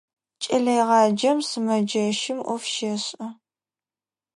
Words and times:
Кӏэлэегъаджэм 0.41 1.37
сымэджэщым 1.47 2.39
ӏоф 2.45 2.63
щешӏэ. 2.73 3.27